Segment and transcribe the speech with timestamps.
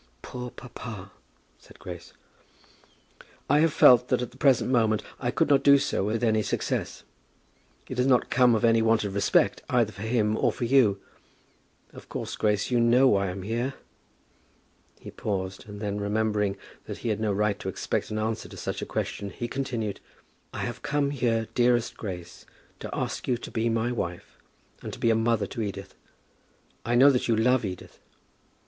[0.23, 1.11] "Poor papa,"
[1.59, 2.11] said Grace.
[3.47, 6.41] "I have felt that at the present moment I could not do so with any
[6.41, 7.03] success.
[7.87, 10.99] It has not come of any want of respect either for him or for you.
[11.93, 13.75] Of course, Grace, you know why I am here?"
[14.99, 18.57] He paused, and then remembering that he had no right to expect an answer to
[18.57, 19.99] such a question, he continued,
[20.51, 22.47] "I have come here, dearest Grace,
[22.79, 24.39] to ask you to be my wife,
[24.81, 25.93] and to be a mother to Edith.
[26.83, 27.99] I know that you love Edith."